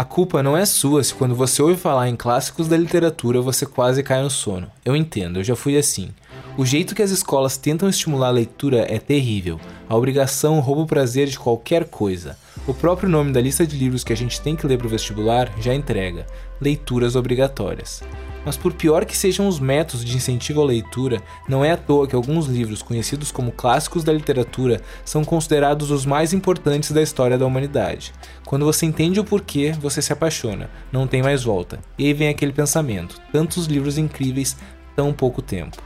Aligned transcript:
A 0.00 0.04
culpa 0.04 0.42
não 0.42 0.56
é 0.56 0.64
sua 0.64 1.04
se 1.04 1.12
quando 1.12 1.34
você 1.34 1.60
ouve 1.60 1.76
falar 1.76 2.08
em 2.08 2.16
clássicos 2.16 2.66
da 2.66 2.74
literatura 2.74 3.42
você 3.42 3.66
quase 3.66 4.02
cai 4.02 4.22
no 4.22 4.30
sono. 4.30 4.66
Eu 4.82 4.96
entendo, 4.96 5.38
eu 5.40 5.44
já 5.44 5.54
fui 5.54 5.76
assim. 5.76 6.08
O 6.56 6.64
jeito 6.64 6.94
que 6.94 7.02
as 7.02 7.10
escolas 7.10 7.58
tentam 7.58 7.86
estimular 7.86 8.28
a 8.28 8.30
leitura 8.30 8.86
é 8.88 8.98
terrível. 8.98 9.60
A 9.86 9.94
obrigação 9.94 10.58
rouba 10.58 10.80
o 10.80 10.86
prazer 10.86 11.28
de 11.28 11.38
qualquer 11.38 11.84
coisa. 11.84 12.38
O 12.66 12.72
próprio 12.72 13.10
nome 13.10 13.30
da 13.30 13.42
lista 13.42 13.66
de 13.66 13.76
livros 13.76 14.02
que 14.02 14.14
a 14.14 14.16
gente 14.16 14.40
tem 14.40 14.56
que 14.56 14.66
ler 14.66 14.78
para 14.78 14.86
o 14.86 14.90
vestibular 14.90 15.52
já 15.60 15.74
entrega: 15.74 16.26
leituras 16.58 17.14
obrigatórias. 17.14 18.02
Mas 18.44 18.56
por 18.56 18.72
pior 18.72 19.04
que 19.04 19.16
sejam 19.16 19.46
os 19.46 19.60
métodos 19.60 20.04
de 20.04 20.16
incentivo 20.16 20.62
à 20.62 20.64
leitura, 20.64 21.22
não 21.48 21.64
é 21.64 21.72
à 21.72 21.76
toa 21.76 22.06
que 22.06 22.14
alguns 22.14 22.46
livros 22.46 22.82
conhecidos 22.82 23.30
como 23.30 23.52
clássicos 23.52 24.02
da 24.02 24.12
literatura 24.12 24.80
são 25.04 25.24
considerados 25.24 25.90
os 25.90 26.06
mais 26.06 26.32
importantes 26.32 26.90
da 26.90 27.02
história 27.02 27.36
da 27.36 27.44
humanidade. 27.44 28.14
Quando 28.46 28.64
você 28.64 28.86
entende 28.86 29.20
o 29.20 29.24
porquê, 29.24 29.72
você 29.72 30.00
se 30.00 30.12
apaixona, 30.12 30.70
não 30.90 31.06
tem 31.06 31.22
mais 31.22 31.44
volta. 31.44 31.80
E 31.98 32.06
aí 32.06 32.14
vem 32.14 32.28
aquele 32.28 32.52
pensamento: 32.52 33.20
tantos 33.30 33.66
livros 33.66 33.98
incríveis, 33.98 34.56
tão 34.96 35.12
pouco 35.12 35.42
tempo. 35.42 35.76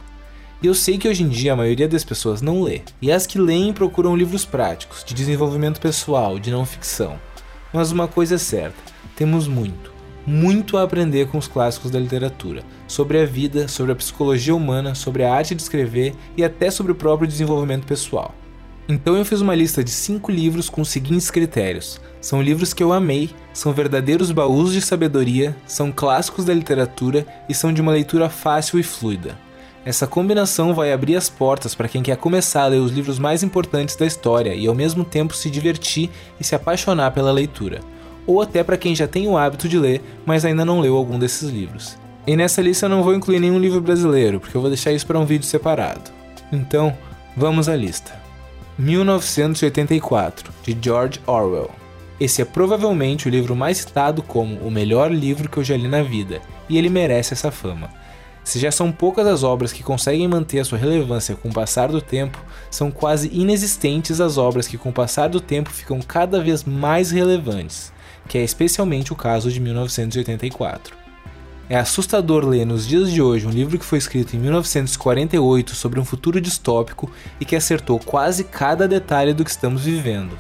E 0.62 0.66
eu 0.66 0.74
sei 0.74 0.96
que 0.96 1.08
hoje 1.08 1.24
em 1.24 1.28
dia 1.28 1.52
a 1.52 1.56
maioria 1.56 1.88
das 1.88 2.04
pessoas 2.04 2.40
não 2.40 2.62
lê, 2.62 2.82
e 3.02 3.10
as 3.10 3.26
que 3.26 3.38
leem 3.38 3.72
procuram 3.72 4.16
livros 4.16 4.44
práticos, 4.44 5.04
de 5.04 5.12
desenvolvimento 5.12 5.80
pessoal, 5.80 6.38
de 6.38 6.50
não 6.50 6.64
ficção. 6.64 7.18
Mas 7.72 7.90
uma 7.90 8.06
coisa 8.06 8.36
é 8.36 8.38
certa: 8.38 8.78
temos 9.16 9.48
muito 9.48 9.93
muito 10.26 10.76
a 10.76 10.82
aprender 10.82 11.28
com 11.28 11.38
os 11.38 11.46
clássicos 11.46 11.90
da 11.90 11.98
literatura, 11.98 12.62
sobre 12.86 13.20
a 13.20 13.26
vida, 13.26 13.68
sobre 13.68 13.92
a 13.92 13.96
psicologia 13.96 14.54
humana, 14.54 14.94
sobre 14.94 15.24
a 15.24 15.32
arte 15.32 15.54
de 15.54 15.62
escrever 15.62 16.14
e 16.36 16.44
até 16.44 16.70
sobre 16.70 16.92
o 16.92 16.94
próprio 16.94 17.28
desenvolvimento 17.28 17.86
pessoal. 17.86 18.34
Então 18.88 19.16
eu 19.16 19.24
fiz 19.24 19.40
uma 19.40 19.54
lista 19.54 19.82
de 19.82 19.90
cinco 19.90 20.30
livros 20.30 20.68
com 20.68 20.82
os 20.82 20.88
seguintes 20.88 21.30
critérios. 21.30 21.98
São 22.20 22.42
livros 22.42 22.74
que 22.74 22.82
eu 22.82 22.92
amei, 22.92 23.30
são 23.52 23.72
verdadeiros 23.72 24.30
baús 24.30 24.72
de 24.72 24.80
sabedoria, 24.80 25.56
são 25.66 25.90
clássicos 25.90 26.44
da 26.44 26.52
literatura 26.52 27.26
e 27.48 27.54
são 27.54 27.72
de 27.72 27.80
uma 27.80 27.92
leitura 27.92 28.28
fácil 28.28 28.78
e 28.78 28.82
fluida. 28.82 29.38
Essa 29.86 30.06
combinação 30.06 30.74
vai 30.74 30.92
abrir 30.92 31.16
as 31.16 31.28
portas 31.28 31.74
para 31.74 31.88
quem 31.88 32.02
quer 32.02 32.16
começar 32.16 32.62
a 32.62 32.68
ler 32.68 32.78
os 32.78 32.90
livros 32.90 33.18
mais 33.18 33.42
importantes 33.42 33.96
da 33.96 34.06
história 34.06 34.54
e 34.54 34.66
ao 34.66 34.74
mesmo 34.74 35.04
tempo 35.04 35.34
se 35.34 35.50
divertir 35.50 36.10
e 36.40 36.44
se 36.44 36.54
apaixonar 36.54 37.10
pela 37.10 37.32
leitura 37.32 37.80
ou 38.26 38.40
até 38.40 38.62
para 38.62 38.76
quem 38.76 38.94
já 38.94 39.06
tem 39.06 39.28
o 39.28 39.36
hábito 39.36 39.68
de 39.68 39.78
ler, 39.78 40.02
mas 40.24 40.44
ainda 40.44 40.64
não 40.64 40.80
leu 40.80 40.96
algum 40.96 41.18
desses 41.18 41.48
livros. 41.48 41.96
E 42.26 42.36
nessa 42.36 42.62
lista 42.62 42.86
eu 42.86 42.90
não 42.90 43.02
vou 43.02 43.14
incluir 43.14 43.38
nenhum 43.38 43.58
livro 43.58 43.80
brasileiro, 43.80 44.40
porque 44.40 44.56
eu 44.56 44.60
vou 44.60 44.70
deixar 44.70 44.92
isso 44.92 45.06
para 45.06 45.18
um 45.18 45.26
vídeo 45.26 45.46
separado. 45.46 46.10
Então, 46.50 46.96
vamos 47.36 47.68
à 47.68 47.76
lista. 47.76 48.12
1984, 48.78 50.52
de 50.62 50.76
George 50.80 51.20
Orwell. 51.26 51.70
Esse 52.18 52.40
é 52.40 52.44
provavelmente 52.44 53.28
o 53.28 53.30
livro 53.30 53.54
mais 53.54 53.78
citado 53.78 54.22
como 54.22 54.56
o 54.60 54.70
melhor 54.70 55.12
livro 55.12 55.48
que 55.48 55.58
eu 55.58 55.64
já 55.64 55.76
li 55.76 55.88
na 55.88 56.02
vida, 56.02 56.40
e 56.68 56.78
ele 56.78 56.88
merece 56.88 57.34
essa 57.34 57.50
fama. 57.50 57.90
Se 58.42 58.58
já 58.58 58.70
são 58.70 58.92
poucas 58.92 59.26
as 59.26 59.42
obras 59.42 59.72
que 59.72 59.82
conseguem 59.82 60.28
manter 60.28 60.60
a 60.60 60.64
sua 60.64 60.78
relevância 60.78 61.34
com 61.34 61.48
o 61.48 61.52
passar 61.52 61.88
do 61.88 62.00
tempo, 62.00 62.42
são 62.70 62.90
quase 62.90 63.30
inexistentes 63.32 64.20
as 64.20 64.38
obras 64.38 64.66
que 64.66 64.78
com 64.78 64.90
o 64.90 64.92
passar 64.92 65.28
do 65.28 65.40
tempo 65.40 65.70
ficam 65.70 66.00
cada 66.00 66.40
vez 66.40 66.62
mais 66.62 67.10
relevantes 67.10 67.93
que 68.28 68.38
é 68.38 68.42
especialmente 68.42 69.12
o 69.12 69.16
caso 69.16 69.50
de 69.50 69.60
1984. 69.60 71.04
É 71.68 71.76
assustador 71.76 72.44
ler 72.44 72.66
nos 72.66 72.86
dias 72.86 73.10
de 73.10 73.22
hoje 73.22 73.46
um 73.46 73.50
livro 73.50 73.78
que 73.78 73.84
foi 73.84 73.98
escrito 73.98 74.36
em 74.36 74.38
1948 74.38 75.74
sobre 75.74 75.98
um 75.98 76.04
futuro 76.04 76.38
distópico 76.38 77.10
e 77.40 77.44
que 77.44 77.56
acertou 77.56 77.98
quase 77.98 78.44
cada 78.44 78.86
detalhe 78.86 79.32
do 79.32 79.44
que 79.44 79.50
estamos 79.50 79.82
vivendo. 79.82 80.38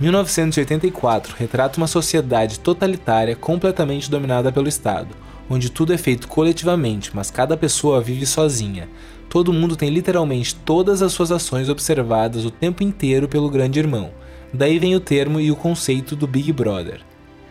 1984 0.00 1.36
retrata 1.38 1.78
uma 1.78 1.86
sociedade 1.86 2.58
totalitária 2.58 3.36
completamente 3.36 4.10
dominada 4.10 4.50
pelo 4.50 4.66
Estado, 4.66 5.14
onde 5.48 5.70
tudo 5.70 5.92
é 5.92 5.98
feito 5.98 6.26
coletivamente, 6.26 7.10
mas 7.14 7.30
cada 7.30 7.56
pessoa 7.56 8.00
vive 8.00 8.24
sozinha. 8.24 8.88
Todo 9.28 9.52
mundo 9.52 9.76
tem 9.76 9.90
literalmente 9.90 10.54
todas 10.54 11.02
as 11.02 11.12
suas 11.12 11.30
ações 11.30 11.68
observadas 11.68 12.44
o 12.44 12.50
tempo 12.50 12.82
inteiro 12.82 13.28
pelo 13.28 13.50
Grande 13.50 13.78
Irmão, 13.78 14.10
Daí 14.54 14.78
vem 14.78 14.94
o 14.94 15.00
termo 15.00 15.40
e 15.40 15.50
o 15.50 15.56
conceito 15.56 16.14
do 16.14 16.28
Big 16.28 16.52
Brother. 16.52 17.00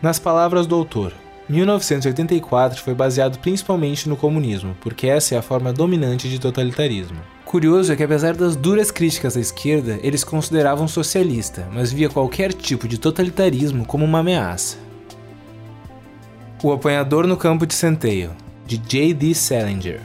Nas 0.01 0.19
palavras 0.19 0.65
do 0.65 0.73
autor, 0.73 1.13
1984 1.49 2.81
foi 2.81 2.93
baseado 2.93 3.39
principalmente 3.39 4.07
no 4.07 4.15
comunismo, 4.15 4.73
porque 4.79 5.07
essa 5.07 5.35
é 5.35 5.37
a 5.37 5.41
forma 5.41 5.73
dominante 5.73 6.29
de 6.29 6.39
totalitarismo. 6.39 7.17
Curioso 7.43 7.91
é 7.91 7.97
que, 7.97 8.03
apesar 8.03 8.37
das 8.37 8.55
duras 8.55 8.89
críticas 8.89 9.35
à 9.35 9.41
esquerda, 9.41 9.99
eles 10.01 10.23
consideravam 10.23 10.87
socialista, 10.87 11.67
mas 11.73 11.91
via 11.91 12.07
qualquer 12.09 12.53
tipo 12.53 12.87
de 12.87 12.97
totalitarismo 12.97 13.85
como 13.85 14.05
uma 14.05 14.19
ameaça. 14.19 14.77
O 16.63 16.71
Apanhador 16.71 17.27
no 17.27 17.35
Campo 17.35 17.65
de 17.65 17.73
Centeio, 17.73 18.31
de 18.65 18.77
J.D. 18.77 19.35
Salinger. 19.35 19.99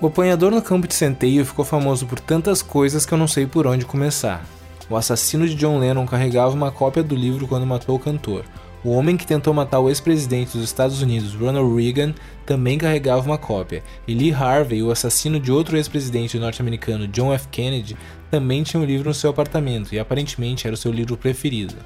O 0.00 0.06
Apanhador 0.06 0.50
no 0.50 0.62
Campo 0.62 0.88
de 0.88 0.94
Centeio 0.94 1.44
ficou 1.44 1.66
famoso 1.66 2.06
por 2.06 2.18
tantas 2.18 2.62
coisas 2.62 3.04
que 3.04 3.12
eu 3.12 3.18
não 3.18 3.28
sei 3.28 3.46
por 3.46 3.66
onde 3.66 3.84
começar. 3.84 4.42
O 4.88 4.96
assassino 4.96 5.48
de 5.48 5.54
John 5.54 5.78
Lennon 5.78 6.06
carregava 6.06 6.54
uma 6.54 6.70
cópia 6.70 7.02
do 7.02 7.14
livro 7.14 7.46
quando 7.46 7.66
matou 7.66 7.96
o 7.96 7.98
cantor. 7.98 8.44
O 8.84 8.90
homem 8.90 9.16
que 9.16 9.26
tentou 9.26 9.54
matar 9.54 9.80
o 9.80 9.88
ex-presidente 9.88 10.58
dos 10.58 10.64
Estados 10.64 11.00
Unidos, 11.00 11.32
Ronald 11.34 11.74
Reagan, 11.74 12.14
também 12.44 12.76
carregava 12.76 13.24
uma 13.24 13.38
cópia. 13.38 13.82
E 14.06 14.12
Lee 14.12 14.34
Harvey, 14.34 14.82
o 14.82 14.90
assassino 14.90 15.40
de 15.40 15.50
outro 15.50 15.78
ex-presidente 15.78 16.38
norte-americano, 16.38 17.08
John 17.08 17.32
F. 17.32 17.48
Kennedy, 17.48 17.96
também 18.30 18.62
tinha 18.62 18.78
um 18.78 18.84
livro 18.84 19.08
no 19.08 19.14
seu 19.14 19.30
apartamento 19.30 19.94
e 19.94 19.98
aparentemente 19.98 20.66
era 20.66 20.74
o 20.74 20.76
seu 20.76 20.92
livro 20.92 21.16
preferido. 21.16 21.76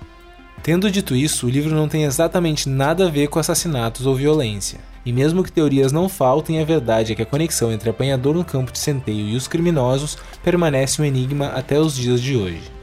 Tendo 0.61 0.91
dito 0.91 1.15
isso, 1.15 1.47
o 1.47 1.51
livro 1.51 1.73
não 1.73 1.87
tem 1.87 2.03
exatamente 2.03 2.69
nada 2.69 3.07
a 3.07 3.11
ver 3.11 3.29
com 3.29 3.39
assassinatos 3.39 4.05
ou 4.05 4.17
violência. 4.17 4.81
E 5.07 5.13
mesmo 5.13 5.45
que 5.45 5.53
teorias 5.53 5.93
não 5.93 6.09
faltem, 6.09 6.61
a 6.61 6.65
verdade 6.65 7.13
é 7.13 7.15
que 7.15 7.23
a 7.23 7.27
conexão 7.27 7.71
entre 7.71 7.89
apanhador 7.89 8.35
no 8.35 8.45
campo 8.45 8.73
de 8.73 8.79
centeio 8.81 9.29
e 9.29 9.37
os 9.37 9.47
criminosos 9.47 10.19
permanece 10.43 11.01
um 11.01 11.05
enigma 11.05 11.47
até 11.47 11.79
os 11.79 11.95
dias 11.95 12.21
de 12.21 12.37
hoje. 12.37 12.78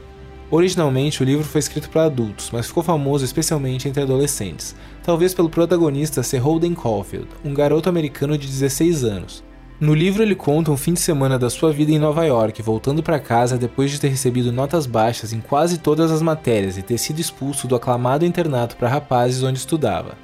Originalmente, 0.50 1.22
o 1.22 1.24
livro 1.24 1.44
foi 1.44 1.58
escrito 1.58 1.90
para 1.90 2.04
adultos, 2.04 2.50
mas 2.52 2.66
ficou 2.66 2.82
famoso 2.82 3.24
especialmente 3.24 3.88
entre 3.88 4.02
adolescentes, 4.02 4.76
talvez 5.02 5.34
pelo 5.34 5.50
protagonista 5.50 6.22
ser 6.22 6.38
Holden 6.38 6.74
Caulfield, 6.74 7.28
um 7.44 7.52
garoto 7.52 7.88
americano 7.88 8.38
de 8.38 8.46
16 8.46 9.02
anos. 9.02 9.44
No 9.78 9.92
livro, 9.92 10.22
ele 10.22 10.34
conta 10.34 10.70
um 10.70 10.76
fim 10.76 10.94
de 10.94 11.00
semana 11.00 11.38
da 11.38 11.50
sua 11.50 11.70
vida 11.70 11.92
em 11.92 11.98
Nova 11.98 12.24
York, 12.24 12.62
voltando 12.62 13.02
para 13.02 13.18
casa 13.18 13.58
depois 13.58 13.90
de 13.90 14.00
ter 14.00 14.08
recebido 14.08 14.50
notas 14.50 14.86
baixas 14.86 15.32
em 15.32 15.40
quase 15.40 15.78
todas 15.78 16.10
as 16.10 16.22
matérias 16.22 16.78
e 16.78 16.82
ter 16.82 16.96
sido 16.96 17.20
expulso 17.20 17.66
do 17.66 17.76
aclamado 17.76 18.24
internato 18.24 18.76
para 18.76 18.88
rapazes 18.88 19.42
onde 19.42 19.58
estudava. 19.58 20.16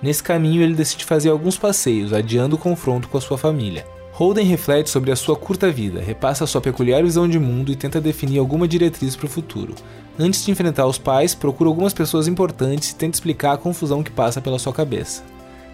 Nesse 0.00 0.22
caminho, 0.22 0.62
ele 0.62 0.74
decide 0.74 1.04
fazer 1.04 1.30
alguns 1.30 1.56
passeios, 1.56 2.12
adiando 2.12 2.56
o 2.56 2.58
confronto 2.58 3.08
com 3.08 3.18
a 3.18 3.20
sua 3.20 3.38
família. 3.38 3.84
Holden 4.14 4.44
reflete 4.44 4.90
sobre 4.90 5.10
a 5.10 5.16
sua 5.16 5.34
curta 5.34 5.72
vida, 5.72 5.98
repassa 5.98 6.46
sua 6.46 6.60
peculiar 6.60 7.02
visão 7.02 7.26
de 7.26 7.38
mundo 7.38 7.72
e 7.72 7.76
tenta 7.76 7.98
definir 7.98 8.38
alguma 8.38 8.68
diretriz 8.68 9.16
para 9.16 9.24
o 9.24 9.30
futuro. 9.30 9.74
Antes 10.18 10.44
de 10.44 10.50
enfrentar 10.50 10.86
os 10.86 10.98
pais, 10.98 11.34
procura 11.34 11.70
algumas 11.70 11.94
pessoas 11.94 12.28
importantes 12.28 12.90
e 12.90 12.94
tenta 12.94 13.16
explicar 13.16 13.52
a 13.52 13.56
confusão 13.56 14.02
que 14.02 14.10
passa 14.10 14.38
pela 14.38 14.58
sua 14.58 14.72
cabeça. 14.72 15.24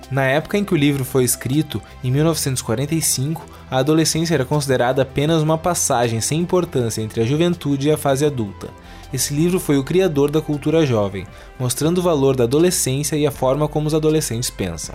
Na 0.09 0.23
época 0.23 0.57
em 0.57 0.65
que 0.65 0.73
o 0.73 0.77
livro 0.77 1.05
foi 1.05 1.25
escrito, 1.25 1.83
em 2.03 2.13
1945, 2.13 3.45
a 3.69 3.79
adolescência 3.79 4.35
era 4.35 4.45
considerada 4.45 5.03
apenas 5.03 5.43
uma 5.43 5.59
passagem 5.59 6.21
sem 6.21 6.41
importância 6.41 7.03
entre 7.03 7.21
a 7.21 7.27
juventude 7.27 7.89
e 7.89 7.91
a 7.91 7.99
fase 7.99 8.25
adulta. 8.25 8.69
Esse 9.13 9.35
livro 9.35 9.59
foi 9.59 9.79
o 9.79 9.85
criador 9.85 10.31
da 10.31 10.41
cultura 10.41 10.87
jovem, 10.87 11.27
mostrando 11.59 11.99
o 11.99 12.03
valor 12.03 12.37
da 12.37 12.45
adolescência 12.45 13.17
e 13.17 13.27
a 13.27 13.33
forma 13.33 13.67
como 13.67 13.89
os 13.89 13.95
adolescentes 13.95 14.49
pensam. 14.49 14.95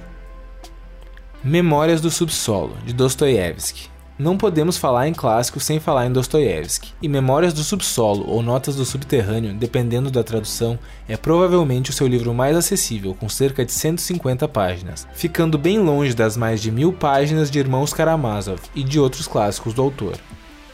Memórias 1.45 1.99
do 1.99 2.09
Subsolo, 2.09 2.77
de 2.85 2.93
Dostoiévski. 2.93 3.89
Não 4.17 4.37
podemos 4.37 4.77
falar 4.77 5.09
em 5.09 5.13
clássico 5.13 5.59
sem 5.59 5.77
falar 5.77 6.05
em 6.05 6.11
Dostoiévski, 6.13 6.93
e 7.01 7.09
Memórias 7.09 7.53
do 7.53 7.65
Subsolo 7.65 8.25
ou 8.29 8.41
Notas 8.41 8.77
do 8.77 8.85
Subterrâneo, 8.85 9.53
dependendo 9.53 10.09
da 10.09 10.23
tradução, 10.23 10.79
é 11.05 11.17
provavelmente 11.17 11.89
o 11.89 11.93
seu 11.93 12.07
livro 12.07 12.33
mais 12.33 12.55
acessível, 12.55 13.13
com 13.13 13.27
cerca 13.27 13.65
de 13.65 13.73
150 13.73 14.47
páginas, 14.47 15.05
ficando 15.13 15.57
bem 15.57 15.79
longe 15.79 16.13
das 16.13 16.37
mais 16.37 16.61
de 16.61 16.71
mil 16.71 16.93
páginas 16.93 17.51
de 17.51 17.59
Irmãos 17.59 17.91
Karamazov 17.91 18.61
e 18.73 18.81
de 18.81 18.97
outros 18.97 19.27
clássicos 19.27 19.73
do 19.73 19.81
autor. 19.81 20.17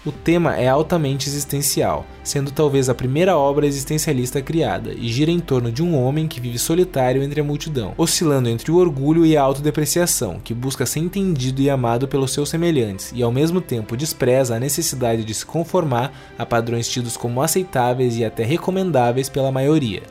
O 0.06 0.13
tema 0.13 0.56
é 0.56 0.66
altamente 0.66 1.28
existencial, 1.28 2.06
sendo 2.24 2.51
talvez 2.51 2.88
a 2.88 2.96
primeira 2.96 3.38
obra 3.38 3.68
existencialista 3.68 4.42
criada, 4.42 4.94
e 4.94 5.10
gira 5.10 5.30
em 5.30 5.42
torno 5.42 5.74
de 5.74 5.84
um 5.84 5.94
homem 6.01 6.25
que 6.25 6.40
vive 6.40 6.57
solitário 6.57 7.22
entre 7.22 7.42
a 7.42 7.44
multidão, 7.44 7.94
oscilando 7.98 8.48
entre 8.48 8.72
o 8.72 8.78
orgulho 8.78 9.25
e 9.25 9.36
a 9.36 9.42
autodepreciação, 9.42 10.40
que 10.40 10.54
busca 10.54 10.86
ser 10.86 11.00
entendido 11.00 11.62
e 11.62 11.69
amado 11.69 12.07
pelos 12.07 12.31
seus 12.31 12.48
semelhantes 12.48 13.12
e 13.13 13.22
ao 13.22 13.30
mesmo 13.30 13.60
tempo 13.60 13.98
despreza 13.98 14.56
a 14.56 14.60
necessidade 14.60 15.25
de 15.25 15.34
se 15.34 15.46
conformar 15.46 16.13
a 16.38 16.45
padrões 16.45 16.88
tidos 16.88 17.18
como 17.18 17.42
aceitáveis 17.42 18.16
e 18.16 18.24
até 18.24 18.45
recomendáveis 18.45 19.28
pela 19.28 19.52
maioria. 19.52 20.04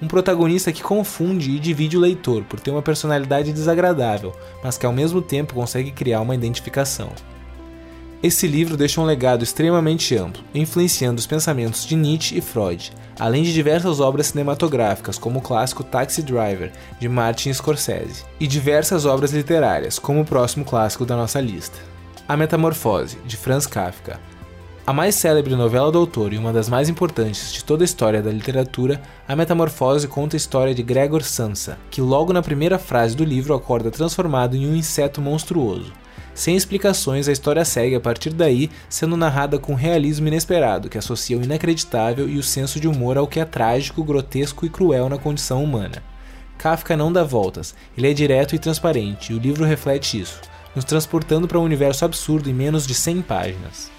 Um 0.00 0.06
protagonista 0.06 0.70
que 0.70 0.84
confunde 0.84 1.50
e 1.50 1.58
divide 1.58 1.96
o 1.96 2.00
leitor 2.00 2.44
por 2.44 2.60
ter 2.60 2.70
uma 2.70 2.82
personalidade 2.82 3.52
desagradável, 3.52 4.32
mas 4.62 4.78
que 4.78 4.86
ao 4.86 4.92
mesmo 4.92 5.20
tempo 5.20 5.54
consegue 5.54 5.90
criar 5.90 6.20
uma 6.20 6.34
identificação. 6.34 7.10
Esse 8.26 8.48
livro 8.48 8.76
deixa 8.76 9.00
um 9.00 9.04
legado 9.04 9.44
extremamente 9.44 10.16
amplo, 10.16 10.42
influenciando 10.52 11.20
os 11.20 11.28
pensamentos 11.28 11.86
de 11.86 11.94
Nietzsche 11.94 12.36
e 12.36 12.40
Freud, 12.40 12.90
além 13.20 13.44
de 13.44 13.54
diversas 13.54 14.00
obras 14.00 14.26
cinematográficas, 14.26 15.16
como 15.16 15.38
o 15.38 15.40
clássico 15.42 15.84
Taxi 15.84 16.22
Driver, 16.22 16.72
de 16.98 17.08
Martin 17.08 17.52
Scorsese, 17.52 18.24
e 18.40 18.48
diversas 18.48 19.06
obras 19.06 19.30
literárias, 19.30 19.96
como 20.00 20.22
o 20.22 20.24
próximo 20.24 20.64
clássico 20.64 21.06
da 21.06 21.14
nossa 21.14 21.40
lista. 21.40 21.78
A 22.26 22.36
Metamorfose, 22.36 23.16
de 23.24 23.36
Franz 23.36 23.64
Kafka. 23.64 24.18
A 24.84 24.92
mais 24.92 25.14
célebre 25.14 25.54
novela 25.54 25.92
do 25.92 25.98
autor 25.98 26.32
e 26.32 26.36
uma 26.36 26.52
das 26.52 26.68
mais 26.68 26.88
importantes 26.88 27.52
de 27.52 27.62
toda 27.62 27.84
a 27.84 27.86
história 27.86 28.20
da 28.20 28.32
literatura, 28.32 29.00
A 29.28 29.36
Metamorfose 29.36 30.08
conta 30.08 30.34
a 30.34 30.36
história 30.36 30.74
de 30.74 30.82
Gregor 30.82 31.22
Samsa, 31.22 31.78
que 31.92 32.00
logo 32.00 32.32
na 32.32 32.42
primeira 32.42 32.76
frase 32.76 33.14
do 33.14 33.22
livro 33.22 33.54
acorda 33.54 33.88
transformado 33.88 34.56
em 34.56 34.66
um 34.68 34.74
inseto 34.74 35.20
monstruoso. 35.20 35.92
Sem 36.36 36.54
explicações, 36.54 37.28
a 37.28 37.32
história 37.32 37.64
segue 37.64 37.94
a 37.94 38.00
partir 38.00 38.28
daí, 38.28 38.70
sendo 38.90 39.16
narrada 39.16 39.58
com 39.58 39.72
um 39.72 39.74
realismo 39.74 40.28
inesperado, 40.28 40.90
que 40.90 40.98
associa 40.98 41.38
o 41.38 41.42
inacreditável 41.42 42.28
e 42.28 42.36
o 42.36 42.42
senso 42.42 42.78
de 42.78 42.86
humor 42.86 43.16
ao 43.16 43.26
que 43.26 43.40
é 43.40 43.44
trágico, 43.46 44.04
grotesco 44.04 44.66
e 44.66 44.68
cruel 44.68 45.08
na 45.08 45.16
condição 45.16 45.64
humana. 45.64 46.02
Kafka 46.58 46.94
não 46.94 47.10
dá 47.10 47.24
voltas, 47.24 47.74
ele 47.96 48.10
é 48.10 48.12
direto 48.12 48.54
e 48.54 48.58
transparente, 48.58 49.32
e 49.32 49.34
o 49.34 49.38
livro 49.38 49.64
reflete 49.64 50.20
isso, 50.20 50.38
nos 50.74 50.84
transportando 50.84 51.48
para 51.48 51.58
um 51.58 51.64
universo 51.64 52.04
absurdo 52.04 52.50
em 52.50 52.54
menos 52.54 52.86
de 52.86 52.94
100 52.94 53.22
páginas. 53.22 53.90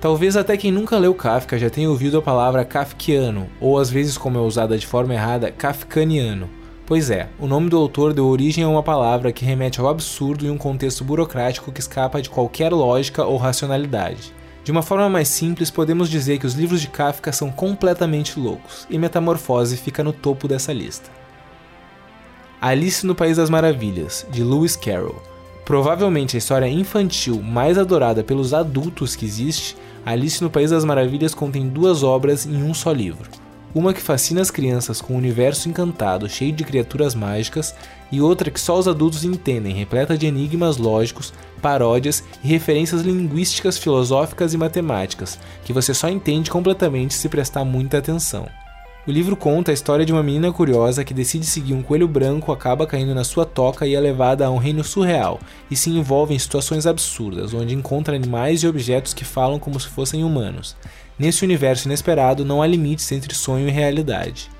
Talvez 0.00 0.34
até 0.34 0.56
quem 0.56 0.72
nunca 0.72 0.96
leu 0.96 1.14
Kafka 1.14 1.58
já 1.58 1.68
tenha 1.68 1.90
ouvido 1.90 2.16
a 2.16 2.22
palavra 2.22 2.64
kafkiano, 2.64 3.50
ou 3.60 3.78
às 3.78 3.90
vezes 3.90 4.16
como 4.16 4.38
é 4.38 4.40
usada 4.40 4.78
de 4.78 4.86
forma 4.86 5.12
errada, 5.12 5.52
kafkaniano, 5.52 6.48
Pois 6.86 7.10
é, 7.10 7.28
o 7.40 7.48
nome 7.48 7.68
do 7.68 7.76
autor 7.76 8.14
deu 8.14 8.26
origem 8.26 8.62
a 8.62 8.68
uma 8.68 8.82
palavra 8.82 9.32
que 9.32 9.44
remete 9.44 9.80
ao 9.80 9.88
absurdo 9.88 10.46
e 10.46 10.50
um 10.50 10.56
contexto 10.56 11.02
burocrático 11.02 11.72
que 11.72 11.80
escapa 11.80 12.22
de 12.22 12.30
qualquer 12.30 12.72
lógica 12.72 13.24
ou 13.24 13.36
racionalidade. 13.36 14.32
De 14.62 14.70
uma 14.70 14.82
forma 14.82 15.08
mais 15.08 15.26
simples, 15.26 15.68
podemos 15.68 16.08
dizer 16.08 16.38
que 16.38 16.46
os 16.46 16.54
livros 16.54 16.80
de 16.80 16.86
Kafka 16.86 17.32
são 17.32 17.50
completamente 17.50 18.38
loucos, 18.38 18.86
e 18.88 18.98
Metamorfose 18.98 19.76
fica 19.76 20.04
no 20.04 20.12
topo 20.12 20.46
dessa 20.46 20.72
lista. 20.72 21.10
Alice 22.60 23.04
no 23.04 23.16
País 23.16 23.36
das 23.36 23.50
Maravilhas, 23.50 24.24
de 24.30 24.44
Lewis 24.44 24.76
Carroll. 24.76 25.20
Provavelmente 25.64 26.36
a 26.36 26.38
história 26.38 26.68
infantil 26.68 27.42
mais 27.42 27.78
adorada 27.78 28.22
pelos 28.22 28.54
adultos 28.54 29.16
que 29.16 29.26
existe, 29.26 29.76
Alice 30.04 30.40
no 30.40 30.50
País 30.50 30.70
das 30.70 30.84
Maravilhas 30.84 31.34
contém 31.34 31.68
duas 31.68 32.04
obras 32.04 32.46
em 32.46 32.62
um 32.62 32.72
só 32.72 32.92
livro 32.92 33.28
uma 33.78 33.92
que 33.92 34.00
fascina 34.00 34.40
as 34.40 34.50
crianças 34.50 35.02
com 35.02 35.12
um 35.12 35.18
universo 35.18 35.68
encantado 35.68 36.26
cheio 36.30 36.50
de 36.50 36.64
criaturas 36.64 37.14
mágicas, 37.14 37.74
e 38.10 38.22
outra 38.22 38.50
que 38.50 38.58
só 38.58 38.78
os 38.78 38.88
adultos 38.88 39.22
entendem, 39.22 39.74
repleta 39.74 40.16
de 40.16 40.26
enigmas 40.26 40.78
lógicos, 40.78 41.30
paródias 41.60 42.24
e 42.42 42.48
referências 42.48 43.02
linguísticas, 43.02 43.76
filosóficas 43.76 44.54
e 44.54 44.56
matemáticas, 44.56 45.38
que 45.62 45.74
você 45.74 45.92
só 45.92 46.08
entende 46.08 46.50
completamente 46.50 47.12
se 47.12 47.28
prestar 47.28 47.66
muita 47.66 47.98
atenção. 47.98 48.48
O 49.06 49.10
livro 49.12 49.36
conta 49.36 49.70
a 49.70 49.74
história 49.74 50.04
de 50.04 50.12
uma 50.12 50.20
menina 50.20 50.52
curiosa 50.52 51.04
que 51.04 51.14
decide 51.14 51.46
seguir 51.46 51.74
um 51.74 51.82
coelho 51.82 52.08
branco, 52.08 52.50
acaba 52.50 52.88
caindo 52.88 53.14
na 53.14 53.22
sua 53.22 53.46
toca 53.46 53.86
e 53.86 53.94
é 53.94 54.00
levada 54.00 54.44
a 54.44 54.50
um 54.50 54.56
reino 54.56 54.82
surreal, 54.82 55.38
e 55.70 55.76
se 55.76 55.90
envolve 55.90 56.34
em 56.34 56.38
situações 56.40 56.86
absurdas, 56.86 57.54
onde 57.54 57.72
encontra 57.72 58.16
animais 58.16 58.64
e 58.64 58.66
objetos 58.66 59.14
que 59.14 59.24
falam 59.24 59.60
como 59.60 59.78
se 59.78 59.86
fossem 59.86 60.24
humanos. 60.24 60.74
Nesse 61.16 61.44
universo 61.44 61.86
inesperado, 61.86 62.44
não 62.44 62.60
há 62.60 62.66
limites 62.66 63.12
entre 63.12 63.32
sonho 63.32 63.68
e 63.68 63.70
realidade. 63.70 64.50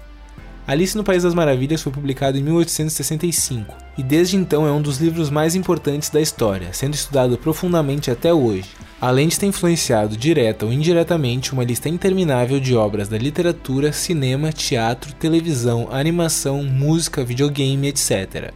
Alice 0.67 0.97
no 0.97 1.05
País 1.05 1.23
das 1.23 1.33
Maravilhas 1.33 1.81
foi 1.81 1.93
publicado 1.93 2.37
em 2.37 2.43
1865 2.43 3.77
e 3.97 4.03
desde 4.03 4.37
então 4.37 4.67
é 4.67 4.73
um 4.73 4.83
dos 4.83 4.99
livros 4.99 5.31
mais 5.31 5.55
importantes 5.55 6.11
da 6.11 6.21
história, 6.21 6.73
sendo 6.73 6.95
estudado 6.95 7.39
profundamente 7.39 8.11
até 8.11 8.35
hoje, 8.35 8.71
além 9.01 9.29
de 9.29 9.39
ter 9.39 9.47
influenciado 9.47 10.17
direta 10.17 10.67
ou 10.67 10.73
indiretamente 10.73 11.53
uma 11.53 11.63
lista 11.63 11.89
interminável 11.89 12.59
de 12.59 12.75
obras 12.75 13.09
da 13.09 13.17
literatura, 13.17 13.93
cinema, 13.93 14.53
teatro, 14.53 15.13
televisão, 15.15 15.87
animação, 15.93 16.65
música, 16.65 17.25
videogame, 17.25 17.87
etc. 17.87 18.53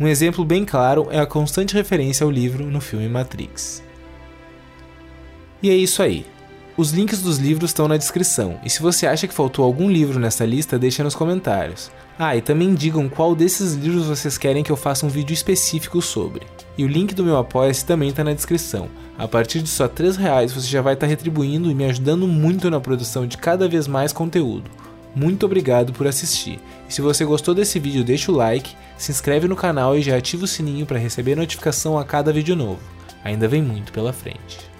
Um 0.00 0.08
exemplo 0.08 0.44
bem 0.44 0.64
claro 0.64 1.06
é 1.12 1.20
a 1.20 1.26
constante 1.26 1.74
referência 1.74 2.24
ao 2.24 2.30
livro 2.30 2.64
no 2.64 2.80
filme 2.80 3.08
Matrix. 3.08 3.84
E 5.62 5.70
é 5.70 5.76
isso 5.76 6.02
aí. 6.02 6.26
Os 6.74 6.90
links 6.90 7.20
dos 7.20 7.36
livros 7.36 7.68
estão 7.68 7.86
na 7.86 7.98
descrição, 7.98 8.58
e 8.64 8.70
se 8.70 8.80
você 8.80 9.06
acha 9.06 9.28
que 9.28 9.34
faltou 9.34 9.62
algum 9.62 9.90
livro 9.90 10.18
nessa 10.18 10.46
lista, 10.46 10.78
deixa 10.78 11.04
nos 11.04 11.14
comentários. 11.14 11.90
Ah, 12.18 12.34
e 12.34 12.40
também 12.40 12.72
digam 12.72 13.10
qual 13.10 13.34
desses 13.34 13.74
livros 13.74 14.06
vocês 14.06 14.38
querem 14.38 14.64
que 14.64 14.72
eu 14.72 14.76
faça 14.76 15.04
um 15.04 15.10
vídeo 15.10 15.34
específico 15.34 16.00
sobre. 16.00 16.46
E 16.78 16.82
o 16.82 16.88
link 16.88 17.14
do 17.14 17.24
meu 17.24 17.36
apoia-se 17.36 17.84
também 17.84 18.08
está 18.08 18.24
na 18.24 18.32
descrição. 18.32 18.88
A 19.18 19.28
partir 19.28 19.60
de 19.60 19.68
só 19.68 19.86
3 19.86 20.16
reais 20.16 20.50
você 20.50 20.66
já 20.66 20.80
vai 20.80 20.94
estar 20.94 21.06
tá 21.06 21.10
retribuindo 21.10 21.70
e 21.70 21.74
me 21.74 21.84
ajudando 21.84 22.26
muito 22.26 22.70
na 22.70 22.80
produção 22.80 23.26
de 23.26 23.36
cada 23.36 23.68
vez 23.68 23.86
mais 23.86 24.10
conteúdo. 24.10 24.70
Muito 25.14 25.44
obrigado 25.44 25.92
por 25.92 26.06
assistir. 26.06 26.58
E 26.88 26.94
se 26.94 27.02
você 27.02 27.22
gostou 27.22 27.54
desse 27.54 27.78
vídeo, 27.78 28.02
deixa 28.02 28.32
o 28.32 28.34
like, 28.34 28.74
se 28.96 29.12
inscreve 29.12 29.46
no 29.46 29.56
canal 29.56 29.94
e 29.94 30.00
já 30.00 30.16
ativa 30.16 30.44
o 30.44 30.48
sininho 30.48 30.86
para 30.86 30.98
receber 30.98 31.36
notificação 31.36 31.98
a 31.98 32.04
cada 32.04 32.32
vídeo 32.32 32.56
novo. 32.56 32.80
Ainda 33.22 33.46
vem 33.46 33.60
muito 33.60 33.92
pela 33.92 34.12
frente. 34.12 34.72